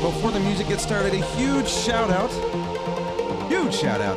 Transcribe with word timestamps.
Before 0.00 0.30
the 0.30 0.38
music 0.38 0.68
gets 0.68 0.84
started, 0.84 1.12
a 1.12 1.16
huge 1.34 1.68
shout 1.68 2.08
out. 2.08 2.30
Huge 3.48 3.74
shout 3.74 4.00
out. 4.00 4.16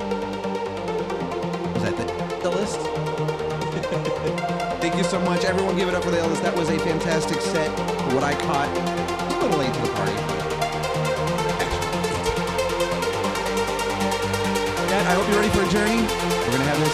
Was 1.74 1.82
that 1.82 1.98
the, 1.98 2.04
the 2.44 2.52
list? 2.52 2.80
Thank 4.80 4.96
you 4.96 5.04
so 5.04 5.20
much. 5.22 5.44
Everyone 5.44 5.76
give 5.76 5.90
it 5.90 5.96
up 5.96 6.04
for 6.04 6.12
the 6.12 6.18
Elvis. 6.18 6.40
That 6.44 6.56
was 6.56 6.70
a 6.70 6.78
fantastic 6.78 7.42
set. 7.42 7.72
What 8.14 8.24
I 8.24 8.36
caught. 8.36 8.68
A 8.68 9.40
little 9.42 9.58
late 9.58 9.74
to 9.74 9.82
the 9.82 9.90
party. 9.94 10.14
Matt, 14.86 15.08
I 15.08 15.16
hope 15.16 15.28
you're 15.30 15.40
ready 15.40 15.50
for 15.50 15.64
a 15.64 15.70
journey. 15.72 16.04
We're 16.46 16.52
going 16.52 16.62
to 16.62 16.70
have 16.70 16.80
this. 16.80 16.94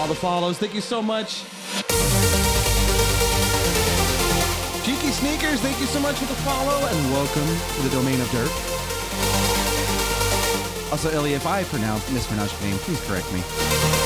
All 0.00 0.08
the 0.08 0.14
follows. 0.14 0.56
Thank 0.56 0.72
you 0.74 0.80
so 0.80 1.02
much. 1.02 1.44
Sneakers, 5.18 5.60
thank 5.60 5.80
you 5.80 5.86
so 5.86 5.98
much 5.98 6.14
for 6.14 6.26
the 6.26 6.34
follow 6.42 6.86
and 6.86 7.12
welcome 7.12 7.44
to 7.74 7.82
the 7.82 7.90
domain 7.90 8.20
of 8.20 8.30
Dirk. 8.30 8.48
Also, 10.92 11.10
Ilya, 11.10 11.34
if 11.34 11.44
I 11.44 11.64
pronounce 11.64 12.08
mispronounce 12.12 12.52
your 12.52 12.70
name, 12.70 12.78
please 12.78 13.00
correct 13.00 13.26
me. 13.32 13.97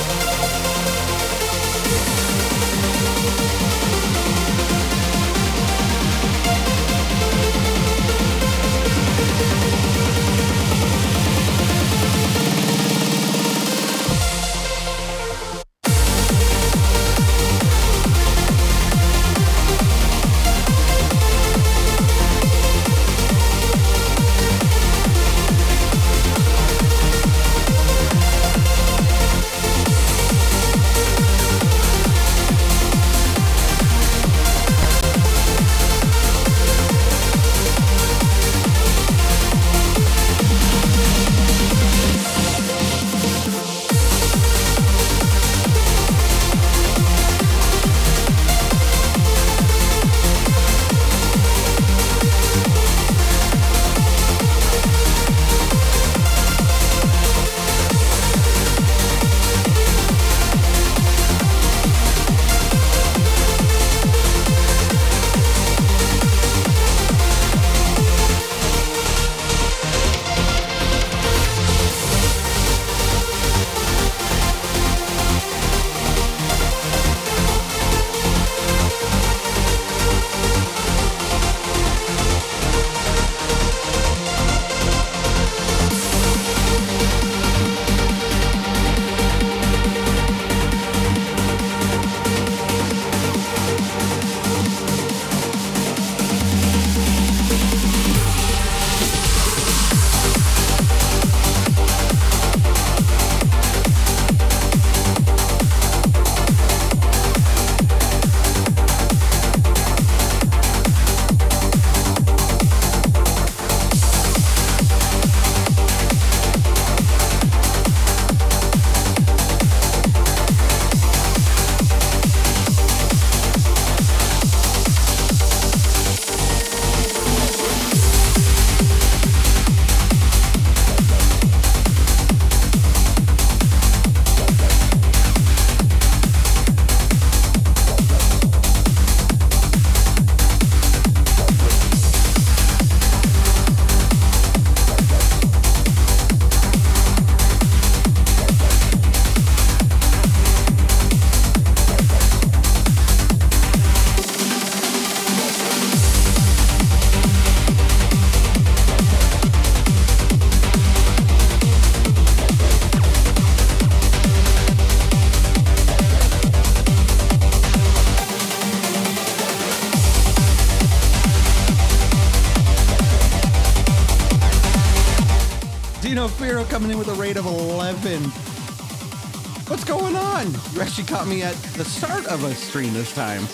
You 180.73 180.81
actually 180.81 181.03
caught 181.03 181.27
me 181.27 181.43
at 181.43 181.53
the 181.53 181.85
start 181.85 182.25
of 182.25 182.43
a 182.43 182.55
stream 182.55 182.93
this 182.93 183.13
time. 183.13 183.43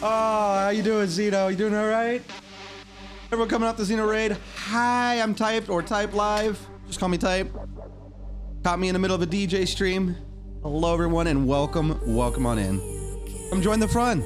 oh, 0.00 0.58
how 0.60 0.68
you 0.68 0.84
doing, 0.84 1.08
Zeno? 1.08 1.48
You 1.48 1.56
doing 1.56 1.74
all 1.74 1.88
right? 1.88 2.22
Everyone 3.32 3.48
coming 3.48 3.68
off 3.68 3.76
the 3.76 3.82
Xeno 3.82 4.08
raid. 4.08 4.36
Hi, 4.54 5.20
I'm 5.20 5.34
Typed 5.34 5.68
or 5.68 5.82
Type 5.82 6.14
Live. 6.14 6.64
Just 6.86 7.00
call 7.00 7.08
me 7.08 7.18
Type. 7.18 7.52
Caught 8.62 8.78
me 8.78 8.88
in 8.88 8.92
the 8.92 9.00
middle 9.00 9.16
of 9.16 9.22
a 9.22 9.26
DJ 9.26 9.66
stream. 9.66 10.14
Hello, 10.62 10.94
everyone, 10.94 11.26
and 11.26 11.48
welcome, 11.48 11.98
welcome 12.06 12.46
on 12.46 12.60
in. 12.60 12.78
Come 13.50 13.60
join 13.60 13.80
the 13.80 13.88
fun. 13.88 14.22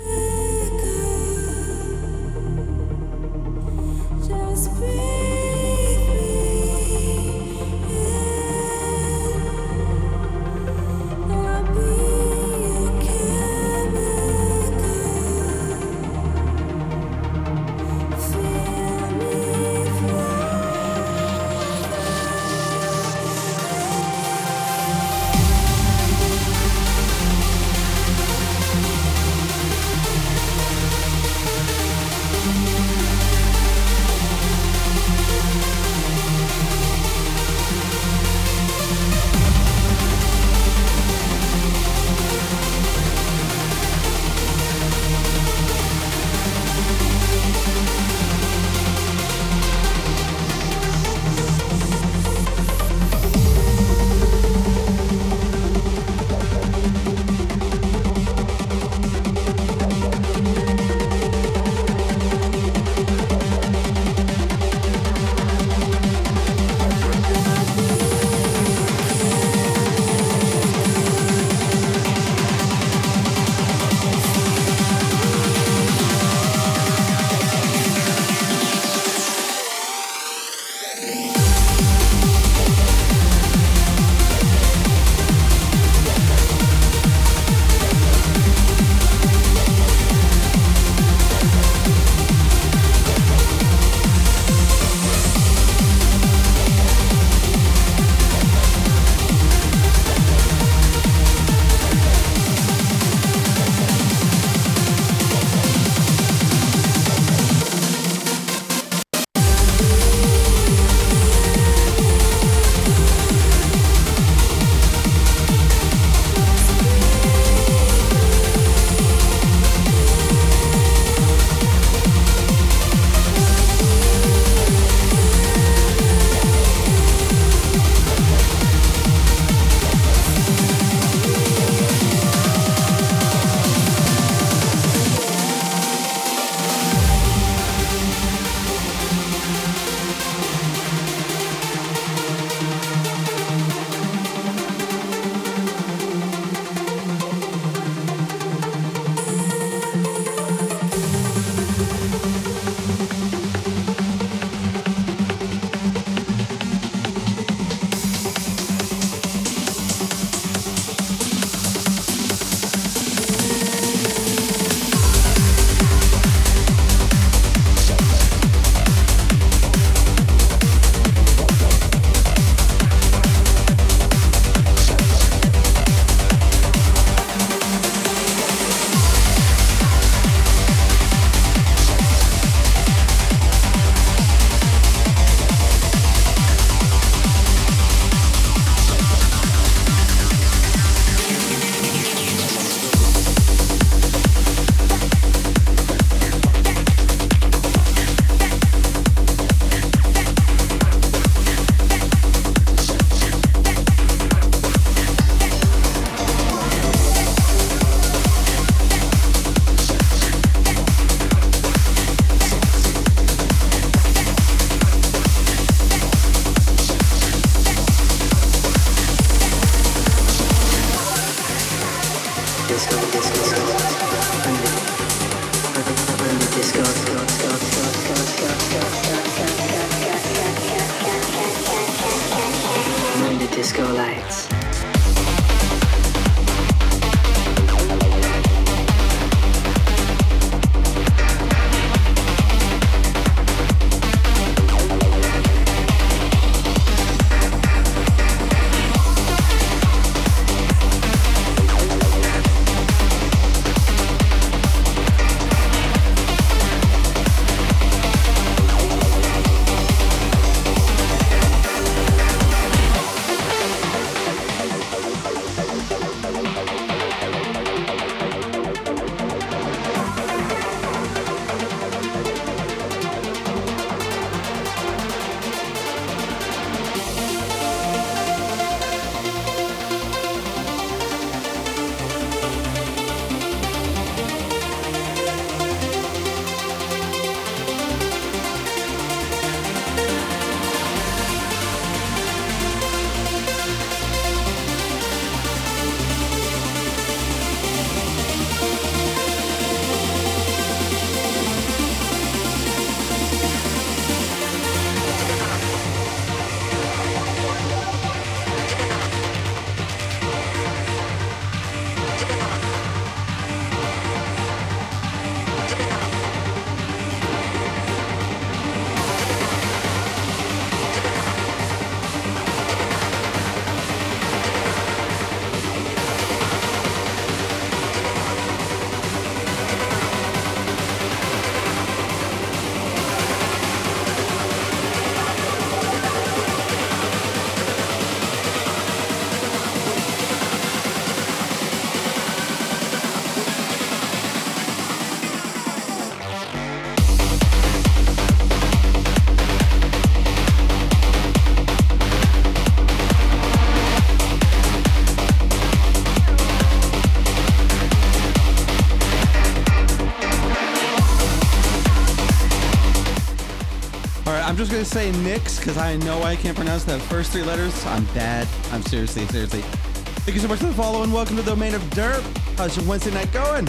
I'm 364.52 364.58
just 364.58 364.70
gonna 364.70 364.84
say 364.84 365.10
Nix 365.22 365.58
because 365.58 365.78
I 365.78 365.96
know 365.96 366.22
I 366.24 366.36
can't 366.36 366.54
pronounce 366.54 366.84
that 366.84 367.00
first 367.00 367.32
three 367.32 367.42
letters. 367.42 367.72
I'm 367.86 368.04
bad. 368.12 368.46
I'm 368.70 368.82
seriously, 368.82 369.24
seriously. 369.28 369.62
Thank 369.62 370.34
you 370.34 370.42
so 370.42 370.48
much 370.48 370.58
for 370.58 370.66
the 370.66 370.74
follow 370.74 371.02
and 371.02 371.10
welcome 371.10 371.36
to 371.36 371.42
the 371.42 371.50
domain 371.52 371.74
of 371.74 371.80
Derp. 371.84 372.22
How's 372.58 372.76
your 372.76 372.84
Wednesday 372.84 373.12
night 373.12 373.32
going? 373.32 373.66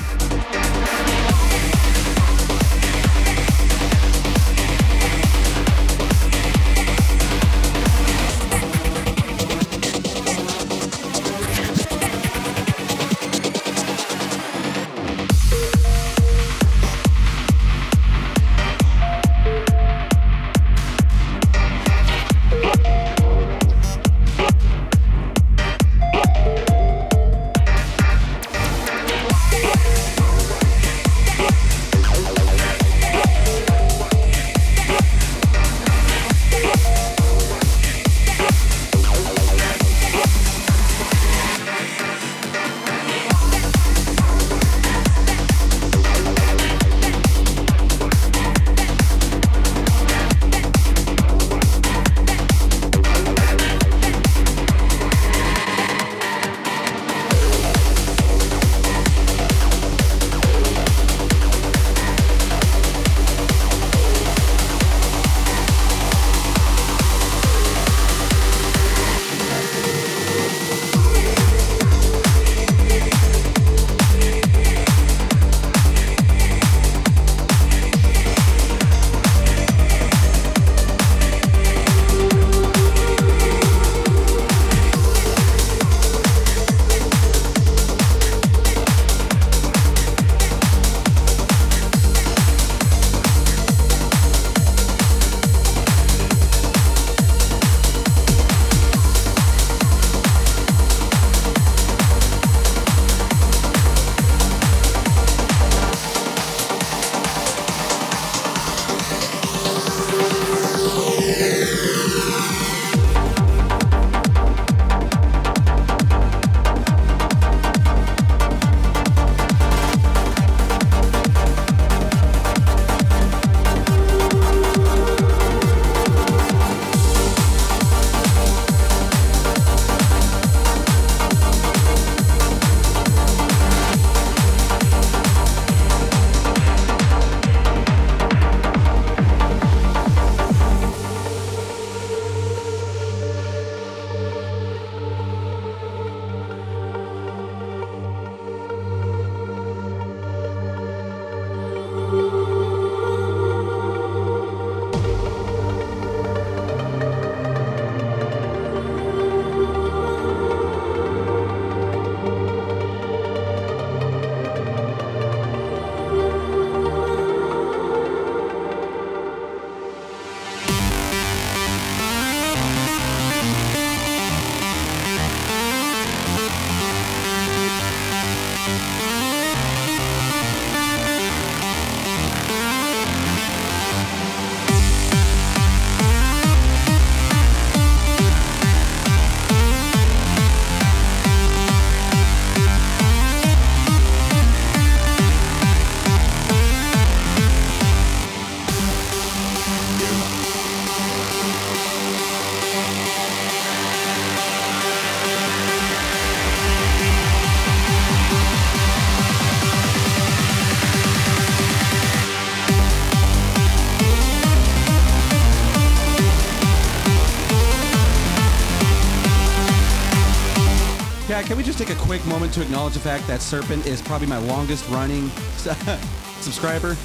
Can 221.53 221.59
we 221.59 221.63
just 221.63 221.77
take 221.77 221.91
a 221.91 222.01
quick 222.01 222.25
moment 222.25 222.51
to 222.51 222.63
acknowledge 222.63 222.95
the 222.95 222.99
fact 222.99 223.27
that 223.27 223.39
Serpent 223.39 223.85
is 223.85 224.01
probably 224.01 224.25
my 224.25 224.39
longest 224.39 224.89
running 224.89 225.29
subscriber? 226.39 226.95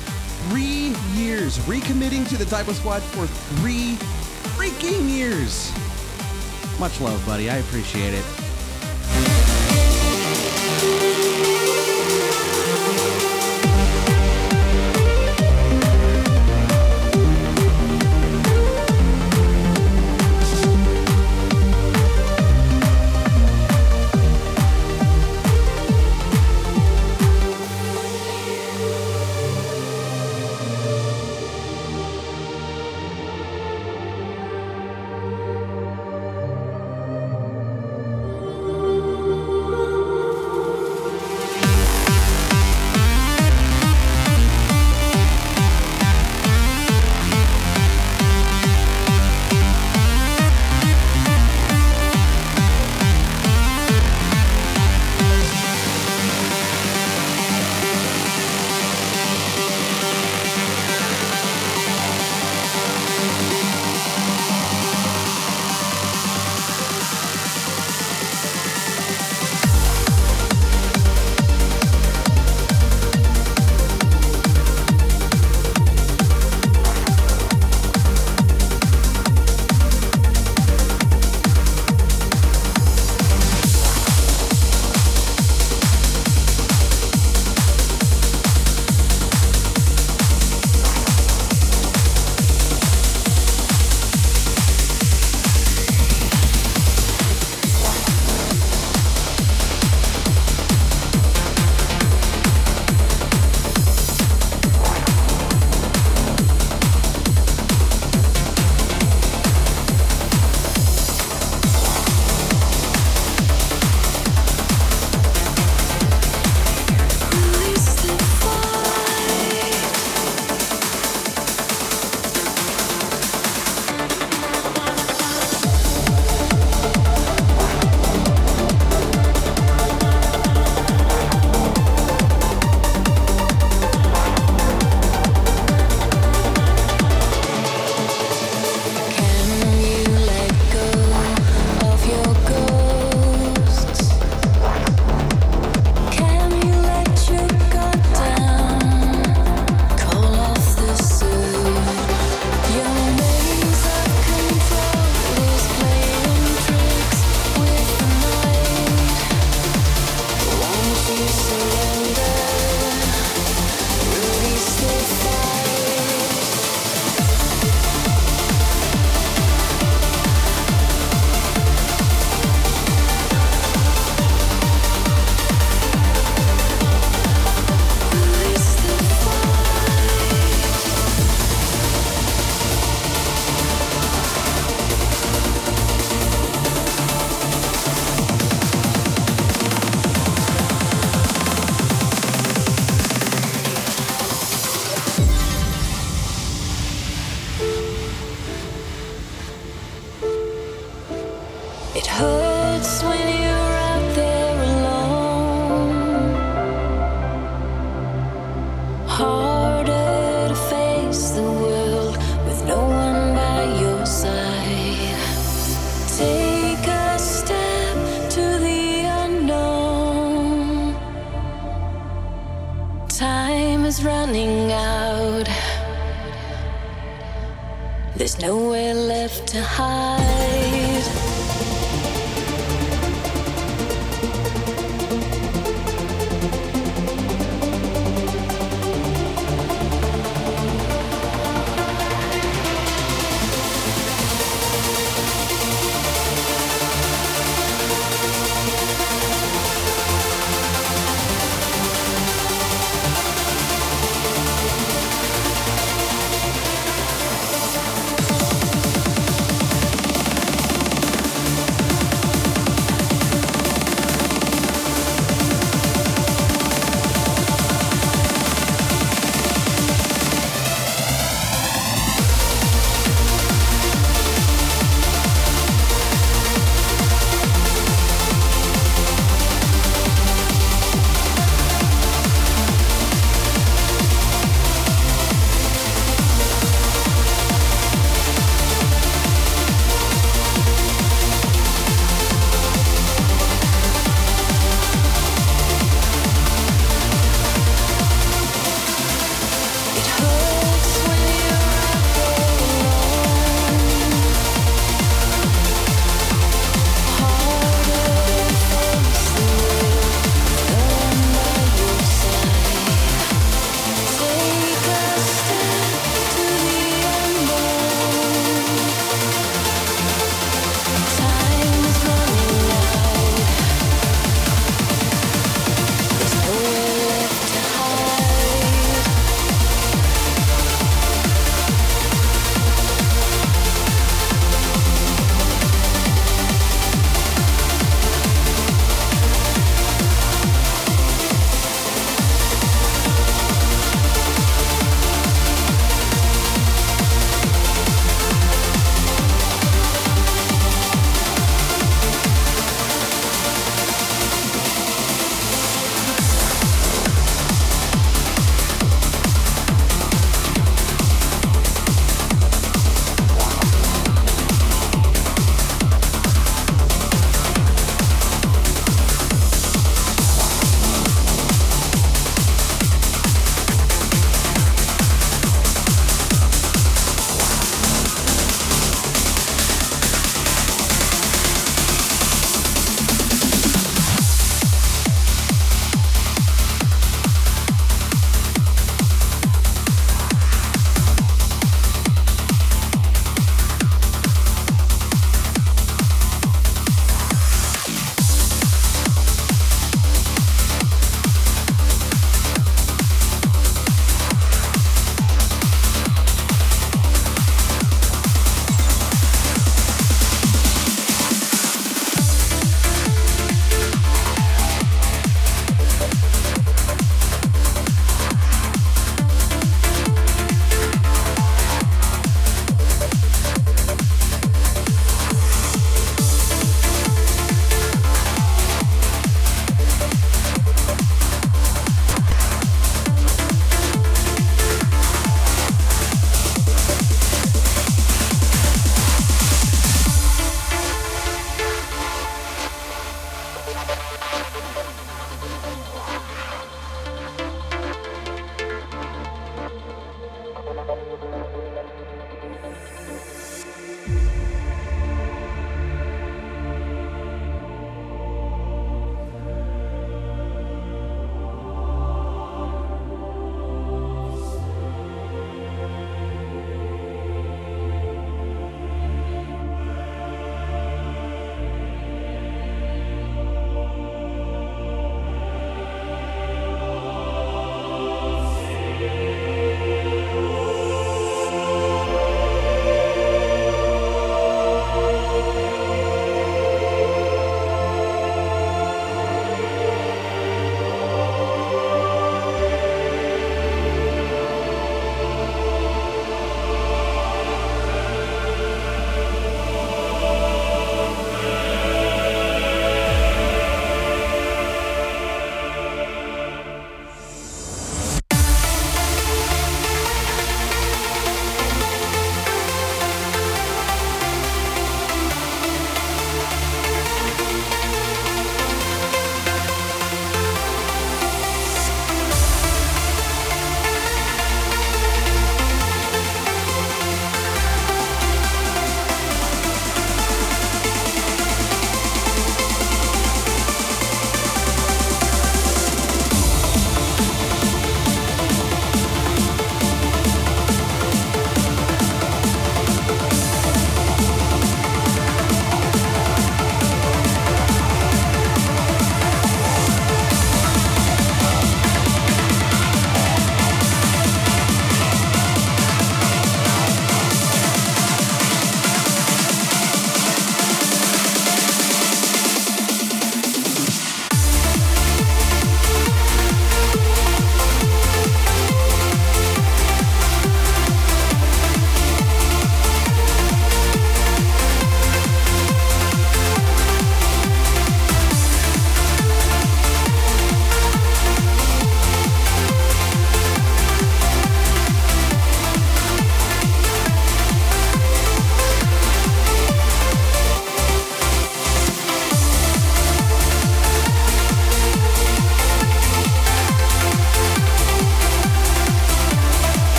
Three 0.49 0.95
years, 1.13 1.59
recommitting 1.67 2.27
to 2.31 2.39
the 2.39 2.47
Typo 2.47 2.73
Squad 2.73 3.03
for 3.03 3.27
three 3.27 3.97
freaking 4.57 5.07
years. 5.07 5.71
Much 6.81 6.99
love, 6.99 7.23
buddy. 7.27 7.51
I 7.51 7.57
appreciate 7.57 8.15
it. 8.15 8.48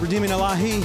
Redeeming 0.00 0.30
Elahi. 0.30 0.82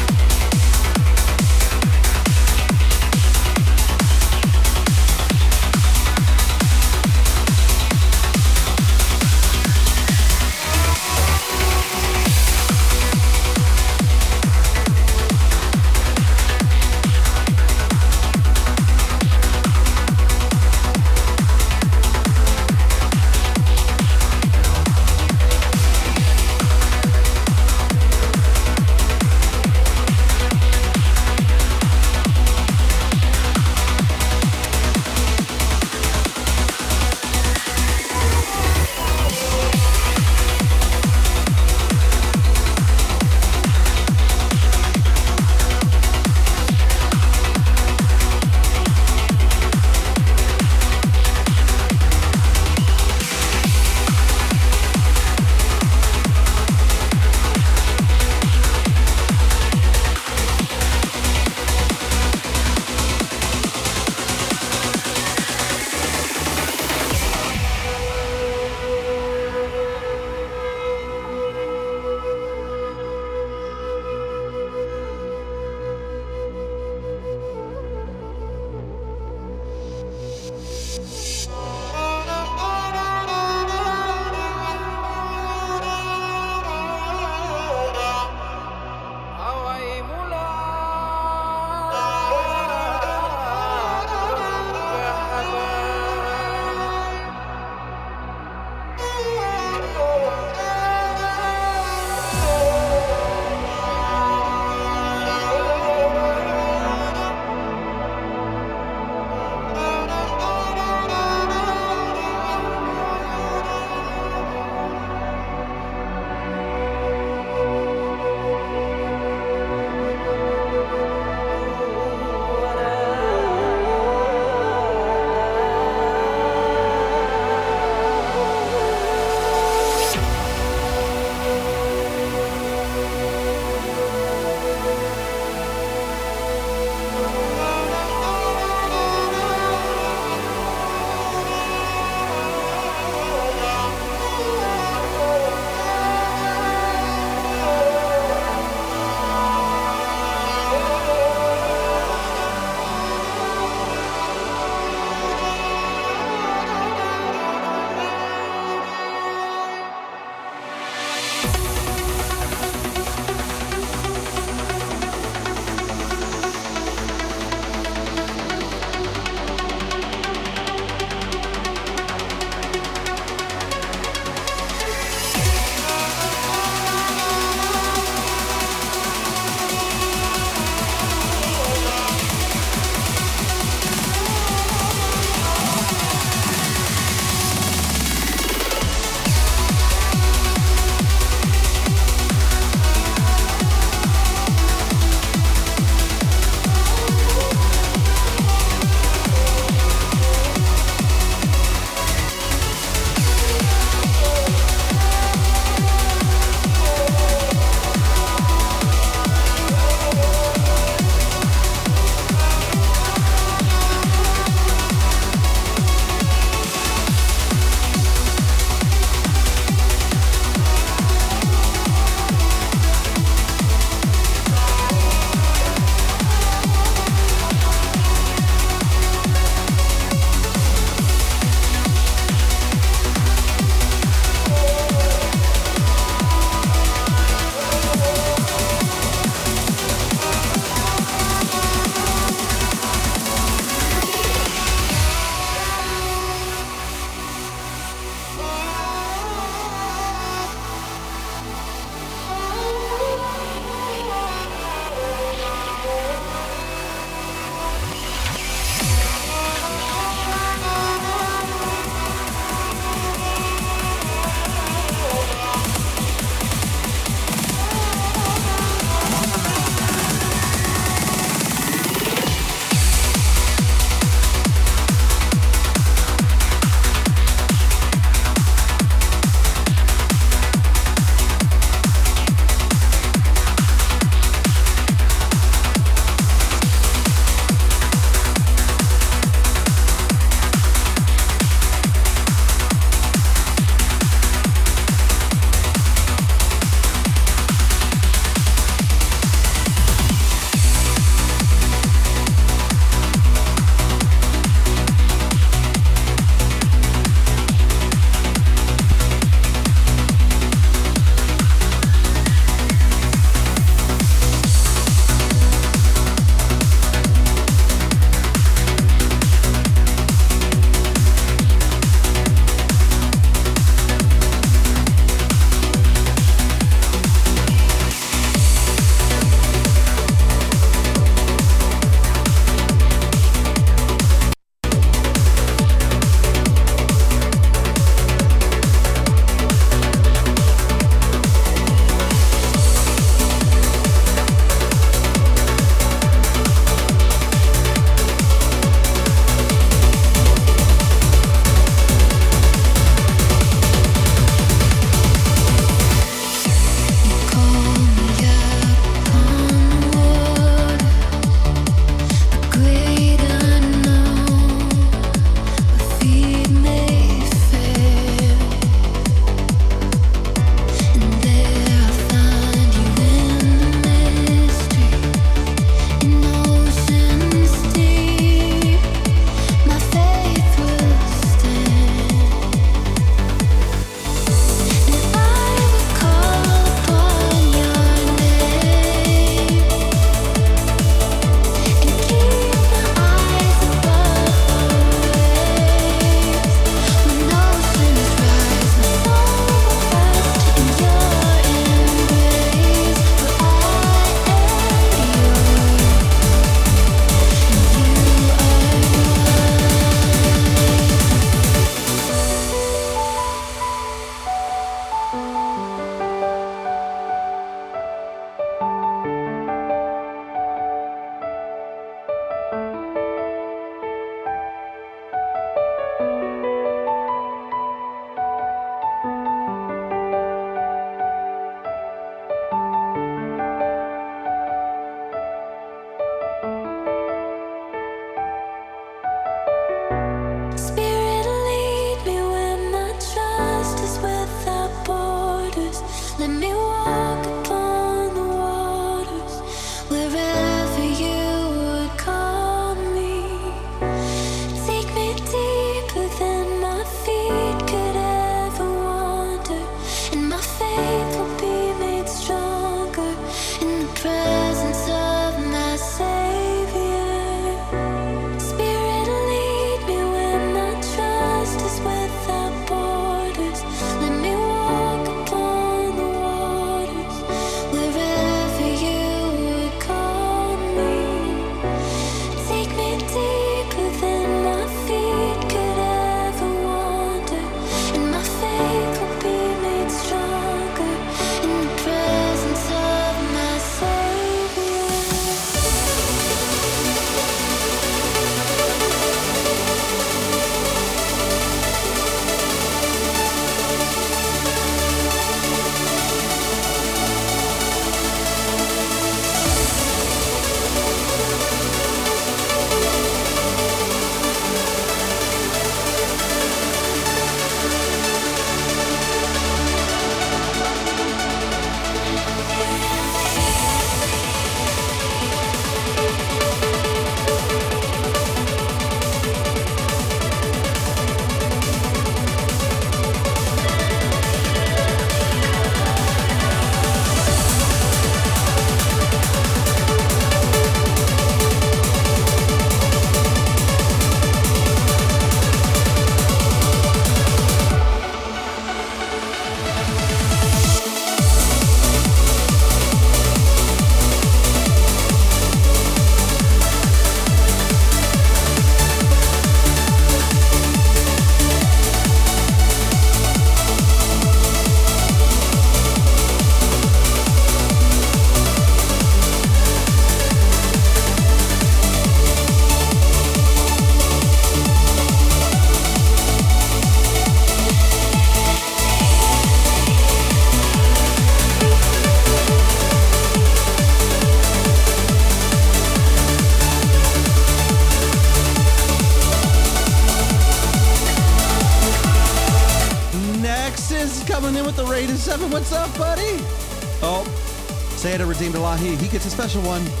Special 599.41 599.61
one. 599.63 600.00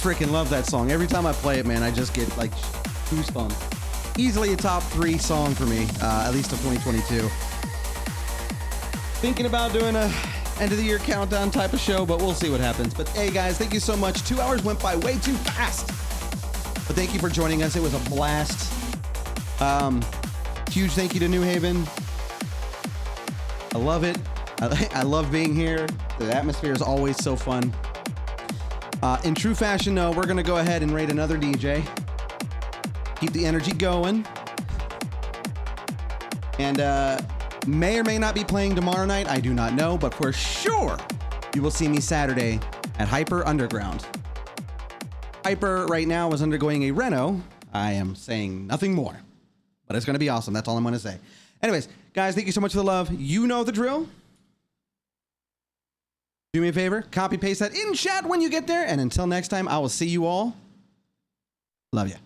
Freaking 0.00 0.30
love 0.30 0.48
that 0.50 0.64
song. 0.66 0.90
Every 0.90 1.06
time 1.06 1.26
I 1.26 1.32
play 1.32 1.58
it, 1.58 1.66
man, 1.66 1.82
I 1.82 1.90
just 1.90 2.14
get 2.14 2.34
like 2.38 2.52
goosebumps. 3.10 4.18
Easily 4.18 4.52
a 4.52 4.56
top 4.56 4.82
three 4.82 5.18
song 5.18 5.54
for 5.54 5.66
me, 5.66 5.86
uh, 6.00 6.24
at 6.26 6.32
least 6.32 6.52
of 6.52 6.58
2022. 6.62 7.28
Thinking 9.20 9.46
about 9.46 9.72
doing 9.72 9.96
a 9.96 10.10
end 10.58 10.72
of 10.72 10.78
the 10.78 10.84
year 10.84 10.98
countdown 10.98 11.50
type 11.50 11.72
of 11.72 11.80
show, 11.80 12.06
but 12.06 12.18
we'll 12.18 12.34
see 12.34 12.50
what 12.50 12.60
happens. 12.60 12.94
But 12.94 13.08
hey, 13.10 13.30
guys, 13.30 13.58
thank 13.58 13.74
you 13.74 13.80
so 13.80 13.96
much. 13.96 14.22
Two 14.26 14.40
hours 14.40 14.62
went 14.64 14.80
by 14.82 14.96
way 14.96 15.18
too 15.18 15.34
fast. 15.34 15.88
But 16.86 16.96
thank 16.96 17.12
you 17.12 17.20
for 17.20 17.28
joining 17.28 17.62
us. 17.62 17.76
It 17.76 17.82
was 17.82 17.94
a 17.94 18.10
blast. 18.10 18.72
Um, 19.60 20.02
huge 20.70 20.92
thank 20.92 21.12
you 21.12 21.20
to 21.20 21.28
New 21.28 21.42
Haven. 21.42 21.86
I 23.74 23.78
love 23.78 24.04
it. 24.04 24.18
I, 24.60 24.88
I 24.94 25.02
love 25.02 25.30
being 25.30 25.54
here. 25.54 25.86
The 26.18 26.34
atmosphere 26.34 26.72
is 26.72 26.82
always 26.82 27.16
so 27.16 27.36
fun. 27.36 27.72
Uh, 29.02 29.18
in 29.24 29.34
true 29.34 29.54
fashion, 29.54 29.94
though, 29.94 30.10
we're 30.10 30.24
going 30.26 30.36
to 30.36 30.42
go 30.42 30.58
ahead 30.58 30.82
and 30.82 30.92
rate 30.92 31.10
another 31.10 31.38
DJ. 31.38 31.86
Keep 33.16 33.32
the 33.32 33.46
energy 33.46 33.72
going. 33.72 34.26
And 36.58 36.80
uh, 36.80 37.20
may 37.66 37.98
or 37.98 38.04
may 38.04 38.18
not 38.18 38.34
be 38.34 38.44
playing 38.44 38.74
tomorrow 38.74 39.06
night. 39.06 39.28
I 39.28 39.40
do 39.40 39.54
not 39.54 39.72
know, 39.72 39.96
but 39.96 40.12
for 40.12 40.32
sure, 40.32 40.98
you 41.54 41.62
will 41.62 41.70
see 41.70 41.88
me 41.88 42.00
Saturday 42.00 42.60
at 42.98 43.08
Hyper 43.08 43.46
Underground. 43.46 44.06
Hyper 45.44 45.86
right 45.86 46.06
now 46.06 46.30
is 46.32 46.42
undergoing 46.42 46.84
a 46.84 46.90
reno. 46.90 47.40
I 47.72 47.92
am 47.92 48.14
saying 48.14 48.66
nothing 48.66 48.94
more, 48.94 49.18
but 49.86 49.96
it's 49.96 50.04
going 50.04 50.14
to 50.14 50.20
be 50.20 50.28
awesome. 50.28 50.52
That's 50.52 50.68
all 50.68 50.76
I'm 50.76 50.82
going 50.82 50.92
to 50.92 51.00
say. 51.00 51.18
Anyways, 51.62 51.88
guys, 52.12 52.34
thank 52.34 52.46
you 52.46 52.52
so 52.52 52.60
much 52.60 52.72
for 52.72 52.78
the 52.78 52.84
love. 52.84 53.10
You 53.12 53.46
know 53.46 53.64
the 53.64 53.72
drill. 53.72 54.06
Do 56.52 56.60
me 56.60 56.68
a 56.68 56.72
favor, 56.72 57.02
copy 57.12 57.36
paste 57.36 57.60
that 57.60 57.74
in 57.74 57.94
chat 57.94 58.26
when 58.26 58.40
you 58.40 58.50
get 58.50 58.66
there. 58.66 58.84
And 58.86 59.00
until 59.00 59.26
next 59.26 59.48
time, 59.48 59.68
I 59.68 59.78
will 59.78 59.88
see 59.88 60.08
you 60.08 60.26
all. 60.26 60.56
Love 61.92 62.08
you. 62.08 62.16